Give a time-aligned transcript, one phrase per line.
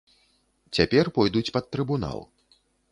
[0.79, 2.19] Цяпер пойдуць пад трыбунал.